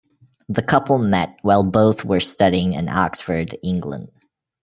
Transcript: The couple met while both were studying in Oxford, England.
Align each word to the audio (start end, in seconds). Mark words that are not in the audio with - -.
The 0.49 0.63
couple 0.63 0.97
met 0.97 1.37
while 1.43 1.61
both 1.61 2.03
were 2.03 2.19
studying 2.19 2.73
in 2.73 2.89
Oxford, 2.89 3.55
England. 3.61 4.11